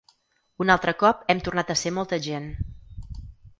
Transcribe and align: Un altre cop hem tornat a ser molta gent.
Un 0.65 0.73
altre 0.75 0.93
cop 1.03 1.21
hem 1.35 1.43
tornat 1.49 1.71
a 1.73 1.77
ser 1.83 1.93
molta 1.99 2.21
gent. 2.31 2.51